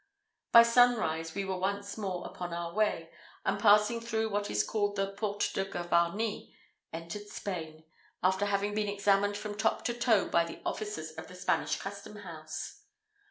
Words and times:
By 0.51 0.63
sunrise 0.63 1.35
we 1.35 1.45
were 1.45 1.59
once 1.59 1.95
more 1.95 2.25
upon 2.25 2.55
our 2.55 2.73
way, 2.73 3.11
and 3.45 3.59
passing 3.59 4.01
through 4.01 4.29
what 4.29 4.49
is 4.49 4.63
called 4.63 4.95
the 4.95 5.09
Porte 5.11 5.51
de 5.53 5.63
Gavarnie, 5.63 6.55
entered 6.91 7.27
Spain, 7.27 7.83
after 8.23 8.47
having 8.47 8.73
been 8.73 8.89
examined 8.89 9.37
from 9.37 9.55
top 9.55 9.85
to 9.85 9.93
toe 9.93 10.27
by 10.27 10.43
the 10.43 10.59
officers 10.65 11.11
of 11.11 11.27
the 11.27 11.35
Spanish 11.35 11.77
custom 11.77 12.15
house. 12.15 12.79